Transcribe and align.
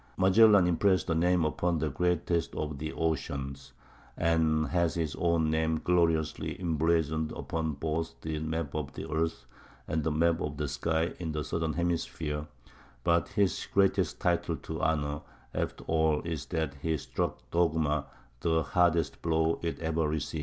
Magellan 0.17 0.65
impressed 0.65 1.11
a 1.11 1.13
name 1.13 1.45
upon 1.45 1.77
the 1.77 1.91
greatest 1.91 2.55
of 2.55 2.79
the 2.79 2.91
oceans, 2.93 3.71
and 4.17 4.69
has 4.69 4.95
his 4.95 5.15
own 5.17 5.51
name 5.51 5.79
gloriously 5.83 6.59
emblazoned 6.59 7.31
upon 7.33 7.73
both 7.73 8.19
the 8.21 8.39
map 8.39 8.73
of 8.73 8.93
the 8.93 9.07
earth 9.13 9.45
and 9.87 10.03
the 10.03 10.09
map 10.09 10.41
of 10.41 10.57
the 10.57 10.67
sky 10.67 11.13
in 11.19 11.33
the 11.33 11.43
southern 11.43 11.73
hemisphere; 11.73 12.47
but 13.03 13.27
his 13.27 13.67
greatest 13.71 14.19
title 14.19 14.55
to 14.57 14.81
honor, 14.81 15.21
after 15.53 15.83
all, 15.83 16.23
is 16.23 16.47
that 16.47 16.73
he 16.81 16.97
struck 16.97 17.37
dogma 17.51 18.07
the 18.39 18.63
hardest 18.63 19.21
blow 19.21 19.59
it 19.61 19.77
ever 19.81 20.07
received. 20.07 20.39